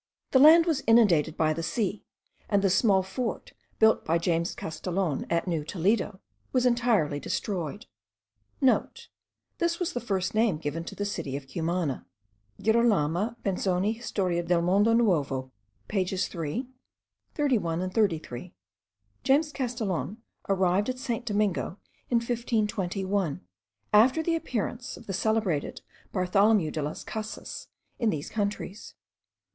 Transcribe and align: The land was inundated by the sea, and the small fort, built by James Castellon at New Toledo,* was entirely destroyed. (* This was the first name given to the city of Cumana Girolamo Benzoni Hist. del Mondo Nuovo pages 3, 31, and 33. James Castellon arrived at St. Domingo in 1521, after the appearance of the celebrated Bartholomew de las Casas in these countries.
The 0.31 0.39
land 0.39 0.65
was 0.65 0.81
inundated 0.87 1.37
by 1.37 1.53
the 1.53 1.61
sea, 1.61 2.03
and 2.49 2.63
the 2.63 2.71
small 2.71 3.03
fort, 3.03 3.53
built 3.77 4.03
by 4.03 4.17
James 4.17 4.55
Castellon 4.55 5.27
at 5.29 5.47
New 5.47 5.63
Toledo,* 5.63 6.19
was 6.51 6.65
entirely 6.65 7.19
destroyed. 7.19 7.85
(* 8.27 8.59
This 9.59 9.79
was 9.79 9.93
the 9.93 9.99
first 9.99 10.33
name 10.33 10.57
given 10.57 10.83
to 10.85 10.95
the 10.95 11.05
city 11.05 11.37
of 11.37 11.45
Cumana 11.47 12.07
Girolamo 12.59 13.35
Benzoni 13.43 13.91
Hist. 13.93 14.15
del 14.15 14.63
Mondo 14.63 14.91
Nuovo 14.93 15.51
pages 15.87 16.27
3, 16.27 16.65
31, 17.35 17.81
and 17.83 17.93
33. 17.93 18.55
James 19.23 19.51
Castellon 19.53 20.17
arrived 20.49 20.89
at 20.89 20.97
St. 20.97 21.27
Domingo 21.27 21.77
in 22.09 22.15
1521, 22.17 23.41
after 23.93 24.23
the 24.23 24.35
appearance 24.35 24.97
of 24.97 25.05
the 25.05 25.13
celebrated 25.13 25.81
Bartholomew 26.11 26.71
de 26.71 26.81
las 26.81 27.03
Casas 27.03 27.67
in 27.99 28.09
these 28.09 28.31
countries. 28.31 28.95